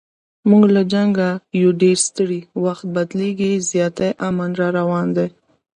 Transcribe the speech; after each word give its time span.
موږ 0.49 0.63
له 0.75 0.81
جنګه 0.93 1.29
یو 1.61 1.69
ډېر 1.81 1.97
ستړي، 2.07 2.41
وخت 2.65 2.85
بدلیږي 2.95 3.53
زیاتي 3.71 4.09
امن 4.27 4.49
را 4.59 4.67
روان 4.79 5.07
دی 5.15 5.27